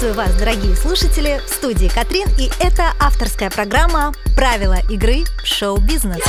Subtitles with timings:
[0.00, 6.22] Приветствую вас, дорогие слушатели, в студии Катрин, и это авторская программа «Правила игры в шоу-бизнес».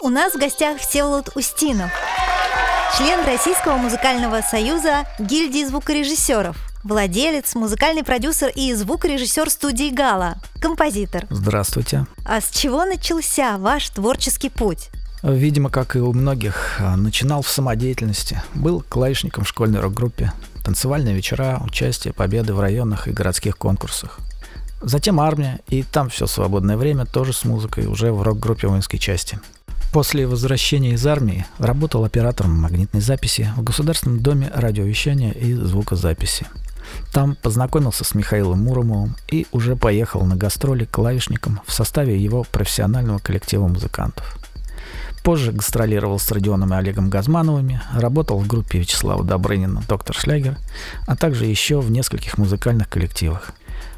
[0.00, 1.90] У нас в гостях Всеволод Устинов,
[2.96, 11.26] член Российского музыкального союза гильдии звукорежиссеров, владелец, музыкальный продюсер и звукорежиссер студии «Гала», композитор.
[11.28, 12.06] Здравствуйте.
[12.24, 14.88] А с чего начался ваш творческий путь?
[15.22, 18.42] Видимо, как и у многих, а, начинал в самодеятельности.
[18.54, 20.32] Был клавишником в школьной рок-группе.
[20.64, 24.18] Танцевальные вечера, участие, победы в районных и городских конкурсах.
[24.82, 29.38] Затем армия, и там все свободное время тоже с музыкой, уже в рок-группе воинской части.
[29.92, 36.46] После возвращения из армии работал оператором магнитной записи в Государственном доме радиовещания и звукозаписи.
[37.12, 43.18] Там познакомился с Михаилом Муромовым и уже поехал на гастроли клавишником в составе его профессионального
[43.18, 44.36] коллектива музыкантов.
[45.22, 50.58] Позже гастролировал с Родионом и Олегом Газмановыми, работал в группе Вячеслава Добрынина «Доктор Шлягер»,
[51.06, 53.52] а также еще в нескольких музыкальных коллективах.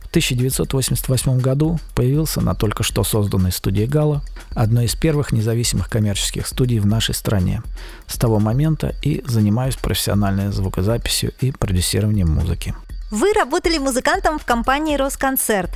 [0.00, 4.22] В 1988 году появился на только что созданной студии «Гала»,
[4.54, 7.62] одной из первых независимых коммерческих студий в нашей стране.
[8.06, 12.76] С того момента и занимаюсь профессиональной звукозаписью и продюсированием музыки.
[13.10, 15.70] Вы работали музыкантом в компании «Росконцерт»,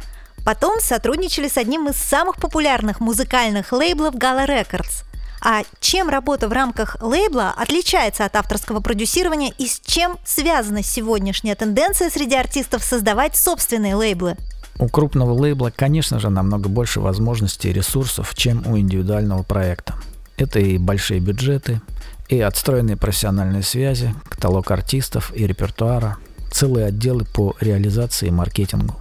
[0.45, 5.05] Потом сотрудничали с одним из самых популярных музыкальных лейблов Gala Records–
[5.45, 11.57] а чем работа в рамках лейбла отличается от авторского продюсирования и с чем связана сегодняшняя
[11.57, 14.37] тенденция среди артистов создавать собственные лейблы?
[14.79, 19.95] У крупного лейбла, конечно же, намного больше возможностей и ресурсов, чем у индивидуального проекта.
[20.37, 21.81] Это и большие бюджеты,
[22.29, 26.19] и отстроенные профессиональные связи, каталог артистов и репертуара,
[26.53, 28.95] целые отделы по реализации и маркетингу.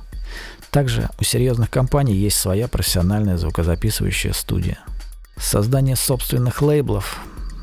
[0.72, 4.80] Также у серьезных компаний есть своя профессиональная звукозаписывающая студия–
[5.42, 7.20] Создание собственных лейблов.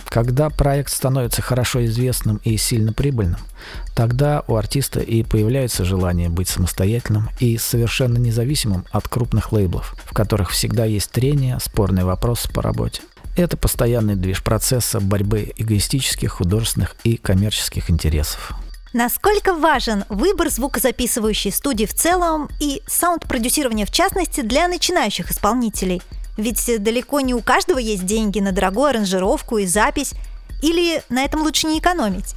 [0.09, 3.41] Когда проект становится хорошо известным и сильно прибыльным,
[3.95, 10.13] тогда у артиста и появляется желание быть самостоятельным и совершенно независимым от крупных лейблов, в
[10.13, 13.03] которых всегда есть трение, спорные вопросы по работе.
[13.37, 18.53] Это постоянный движ процесса борьбы эгоистических, художественных и коммерческих интересов.
[18.93, 26.03] Насколько важен выбор звукозаписывающей студии в целом и саунд-продюсирование в частности для начинающих исполнителей–
[26.39, 30.15] ведь далеко не у каждого есть деньги на дорогую аранжировку и запись.
[30.63, 32.35] Или на этом лучше не экономить?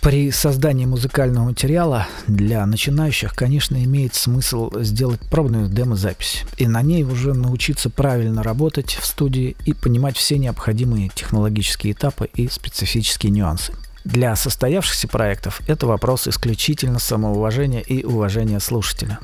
[0.00, 7.02] При создании музыкального материала для начинающих, конечно, имеет смысл сделать пробную демозапись и на ней
[7.02, 13.72] уже научиться правильно работать в студии и понимать все необходимые технологические этапы и специфические нюансы.
[14.04, 19.18] Для состоявшихся проектов это вопрос исключительно самоуважения и уважения слушателя.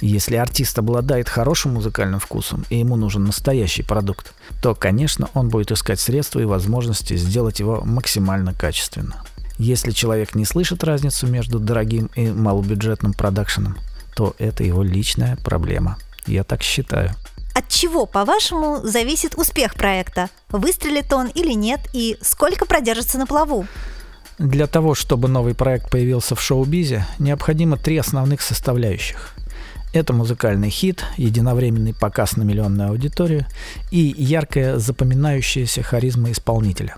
[0.00, 4.32] Если артист обладает хорошим музыкальным вкусом и ему нужен настоящий продукт,
[4.62, 9.22] то, конечно, он будет искать средства и возможности сделать его максимально качественно.
[9.56, 13.78] Если человек не слышит разницу между дорогим и малобюджетным продакшеном,
[14.16, 15.96] то это его личная проблема.
[16.26, 17.10] Я так считаю.
[17.54, 20.28] От чего, по-вашему, зависит успех проекта?
[20.48, 21.80] Выстрелит он или нет?
[21.92, 23.66] И сколько продержится на плаву?
[24.38, 29.34] Для того, чтобы новый проект появился в шоу-бизе, необходимо три основных составляющих.
[29.92, 33.46] Это музыкальный хит, единовременный показ на миллионную аудиторию
[33.92, 36.96] и яркая запоминающаяся харизма исполнителя.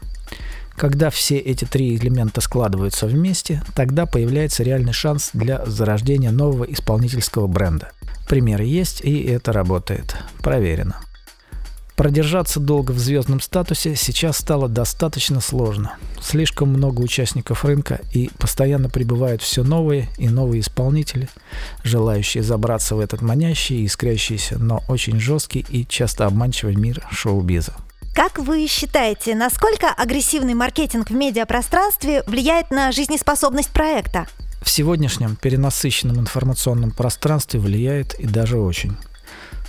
[0.76, 7.46] Когда все эти три элемента складываются вместе, тогда появляется реальный шанс для зарождения нового исполнительского
[7.46, 7.92] бренда.
[8.28, 10.16] Примеры есть, и это работает.
[10.40, 11.00] Проверено.
[11.96, 15.96] Продержаться долго в звездном статусе сейчас стало достаточно сложно.
[16.20, 21.30] Слишком много участников рынка и постоянно прибывают все новые и новые исполнители,
[21.82, 27.74] желающие забраться в этот манящий, искрящийся, но очень жесткий и часто обманчивый мир шоу-биза.
[28.14, 34.26] Как вы считаете, насколько агрессивный маркетинг в медиапространстве влияет на жизнеспособность проекта?
[34.60, 38.96] В сегодняшнем перенасыщенном информационном пространстве влияет и даже очень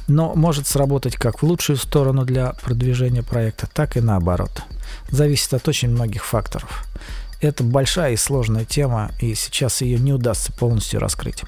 [0.08, 4.52] но может сработать как в лучшую сторону для продвижения проекта, так и наоборот.
[5.10, 6.86] Зависит от очень многих факторов.
[7.42, 11.44] Это большая и сложная тема, и сейчас ее не удастся полностью раскрыть.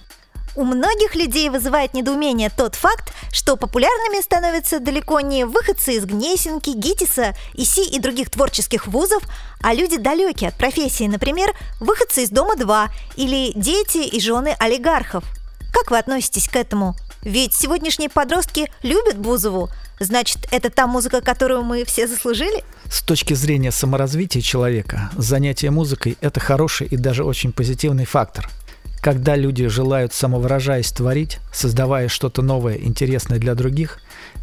[0.56, 6.72] У многих людей вызывает недоумение тот факт, что популярными становятся далеко не выходцы из Гнесинки,
[6.72, 9.24] ГИТИСа, ИСИ и других творческих вузов,
[9.62, 15.24] а люди далекие от профессии, например, выходцы из Дома-2 или дети и жены олигархов.
[15.72, 16.96] Как вы относитесь к этому?
[17.24, 19.70] Ведь сегодняшние подростки любят Бузову.
[20.00, 22.64] Значит, это та музыка, которую мы все заслужили?
[22.90, 28.50] С точки зрения саморазвития человека, занятие музыкой– это хороший и даже очень позитивный фактор.
[29.02, 34.00] Когда люди желают самовыражаясь творить, создавая что-то новое, интересное для других,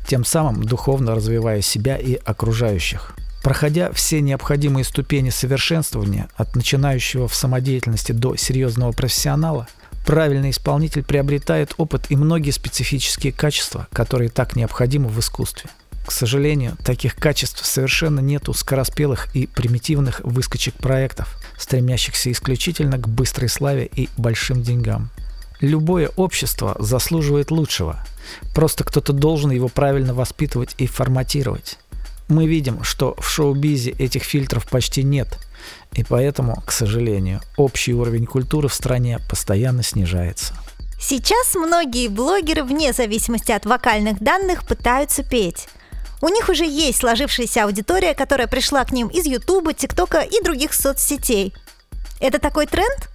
[0.07, 3.15] тем самым духовно развивая себя и окружающих.
[3.43, 9.69] Проходя все необходимые ступени совершенствования от начинающего в самодеятельности до серьезного профессионала,
[10.07, 15.69] правильный исполнитель приобретает опыт и многие специфические качества, которые так необходимы в искусстве.
[16.07, 23.09] К сожалению, таких качеств совершенно нет у скороспелых и примитивных выскочек проектов, стремящихся исключительно к
[23.09, 25.11] быстрой славе и большим деньгам.
[25.61, 27.99] Любое общество заслуживает лучшего.
[28.55, 31.79] Просто кто-то должен его правильно воспитывать и форматировать.
[32.29, 35.39] Мы видим, что в шоу-бизе этих фильтров почти нет,
[35.93, 40.55] и поэтому, к сожалению, общий уровень культуры в стране постоянно снижается.
[41.01, 45.69] Сейчас многие блогеры, вне зависимости от вокальных данных, пытаются петь.
[46.23, 50.73] У них уже есть сложившаяся аудитория, которая пришла к ним из Ютуба, ТикТока и других
[50.73, 51.55] соцсетей.
[52.21, 53.09] Это такой тренд?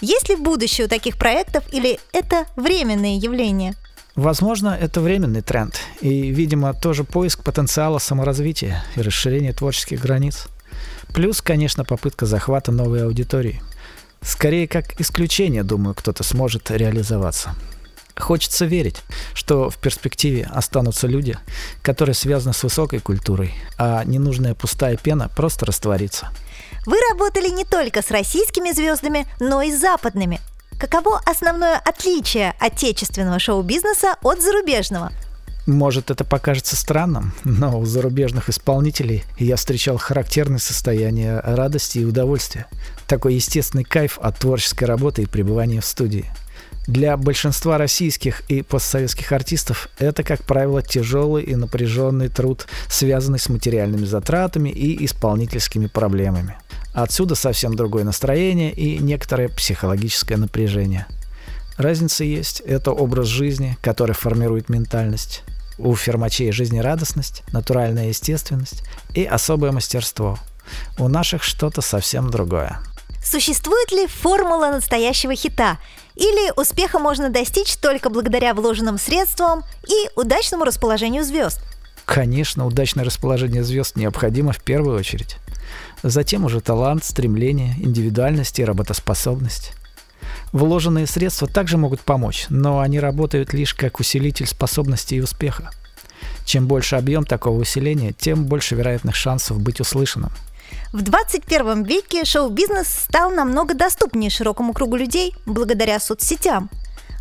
[0.00, 3.74] Есть ли будущее у таких проектов или это временные явления?
[4.16, 10.46] Возможно, это временный тренд и, видимо, тоже поиск потенциала саморазвития и расширения творческих границ.
[11.12, 13.62] Плюс, конечно, попытка захвата новой аудитории.
[14.22, 17.54] Скорее, как исключение, думаю, кто-то сможет реализоваться.
[18.16, 19.02] Хочется верить,
[19.34, 21.36] что в перспективе останутся люди,
[21.82, 26.30] которые связаны с высокой культурой, а ненужная пустая пена просто растворится.
[26.86, 30.40] Вы работали не только с российскими звездами, но и с западными.
[30.78, 35.10] Каково основное отличие отечественного шоу-бизнеса от зарубежного?
[35.66, 42.66] Может, это покажется странным, но у зарубежных исполнителей я встречал характерное состояние радости и удовольствия.
[43.08, 46.26] Такой естественный кайф от творческой работы и пребывания в студии.
[46.86, 53.48] Для большинства российских и постсоветских артистов это, как правило, тяжелый и напряженный труд, связанный с
[53.48, 56.58] материальными затратами и исполнительскими проблемами.
[56.96, 61.06] Отсюда совсем другое настроение и некоторое психологическое напряжение.
[61.76, 62.60] Разница есть.
[62.60, 65.42] Это образ жизни, который формирует ментальность.
[65.76, 68.82] У фермачей жизнерадостность, натуральная естественность
[69.14, 70.38] и особое мастерство.
[70.98, 72.78] У наших что-то совсем другое.
[73.22, 75.76] Существует ли формула настоящего хита?
[76.14, 81.60] Или успеха можно достичь только благодаря вложенным средствам и удачному расположению звезд?
[82.06, 85.36] Конечно, удачное расположение звезд необходимо в первую очередь.
[86.02, 89.72] Затем уже талант, стремление, индивидуальность и работоспособность.
[90.52, 95.70] Вложенные средства также могут помочь, но они работают лишь как усилитель способностей и успеха.
[96.44, 100.30] Чем больше объем такого усиления, тем больше вероятных шансов быть услышанным.
[100.92, 106.70] В 21 веке шоу-бизнес стал намного доступнее широкому кругу людей благодаря соцсетям.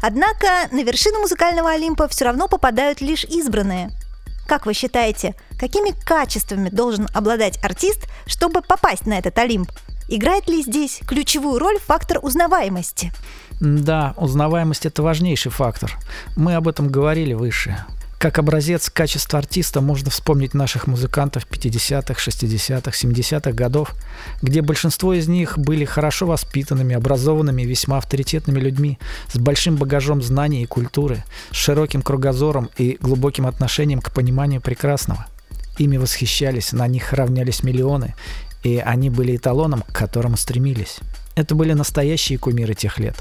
[0.01, 3.91] Однако на вершину музыкального Олимпа все равно попадают лишь избранные–
[4.47, 9.71] как вы считаете, какими качествами должен обладать артист, чтобы попасть на этот Олимп?
[10.07, 13.11] Играет ли здесь ключевую роль фактор узнаваемости?
[13.59, 15.97] Да, узнаваемость– это важнейший фактор.
[16.35, 17.77] Мы об этом говорили выше.
[18.19, 23.93] Как образец качества артиста можно вспомнить наших музыкантов 50-х, 60-х, 70-х годов,
[24.41, 28.99] где большинство из них были хорошо воспитанными, образованными, весьма авторитетными людьми,
[29.31, 35.25] с большим багажом знаний и культуры, с широким кругозором и глубоким отношением к пониманию прекрасного.
[35.77, 38.15] Ими восхищались, на них равнялись миллионы,
[38.63, 40.97] и они были эталоном, к которому стремились.
[41.35, 43.15] Это были настоящие кумиры тех лет,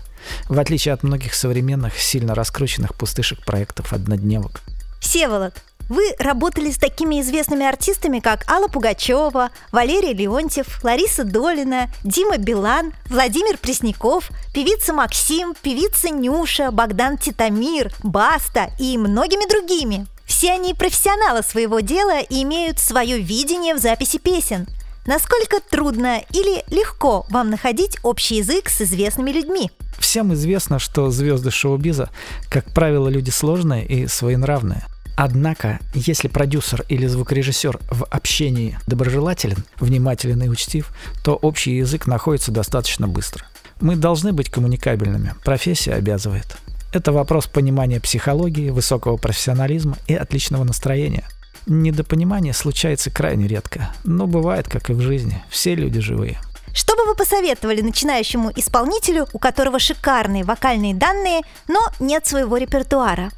[0.49, 4.61] в отличие от многих современных, сильно раскрученных пустышек проектов однодневок.
[5.01, 5.55] Всеволод,
[5.89, 12.95] вы работали с такими известными артистами, как Алла Пугачева, Валерий Леонтьев, Лариса Долина, Дима Билан,
[13.11, 20.07] Владимир Пресняков, певица Максим, певица Нюша, Богдан Титамир, Баста и многими другими.
[20.25, 24.67] Все они профессионалы своего дела и имеют свое видение в записи песен.
[25.07, 29.71] Насколько трудно или легко вам находить общий язык с известными людьми?
[29.99, 32.09] Всем известно, что звезды шоу-биза,
[32.49, 34.85] как правило, люди сложные и своенравные.
[35.17, 40.91] Однако, если продюсер или звукорежиссер в общении доброжелателен, внимателен и учтив,
[41.23, 43.45] то общий язык находится достаточно быстро.
[43.81, 46.57] Мы должны быть коммуникабельными, профессия обязывает.
[46.95, 51.25] Это вопрос понимания психологии, высокого профессионализма и отличного настроения.
[51.67, 55.43] Недопонимание случается крайне редко, но бывает, как и в жизни.
[55.51, 56.39] Все люди живые.
[56.73, 63.31] Что бы вы посоветовали начинающему исполнителю, у которого шикарные вокальные данные, но нет своего репертуара?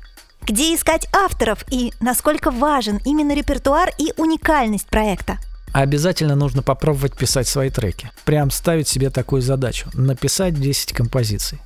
[0.42, 5.38] Где искать авторов и насколько важен именно репертуар и уникальность проекта?
[5.72, 8.10] Обязательно нужно попробовать писать свои треки.
[8.26, 11.58] Прям ставить себе такую задачу– написать 10 композиций.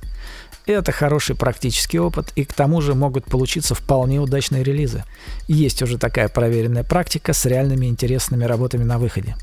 [0.65, 5.03] Это хороший практический опыт, и к тому же могут получиться вполне удачные релизы.
[5.47, 9.35] Есть уже такая проверенная практика с реальными интересными работами на выходе.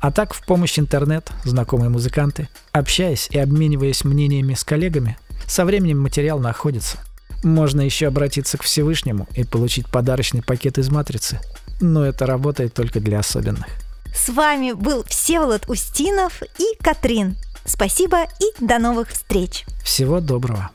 [0.00, 5.16] А так, в помощь интернет, знакомые музыканты, общаясь и обмениваясь мнениями с коллегами,
[5.46, 6.98] со временем материал находится–
[7.44, 11.40] можно еще обратиться к Всевышнему и получить подарочный пакет из матрицы.
[11.80, 13.66] Но это работает только для особенных.
[14.14, 17.36] с вами был Всеволод Устинов и Катрин.
[17.64, 19.64] Спасибо и до новых встреч.
[19.82, 20.70] Всего доброго.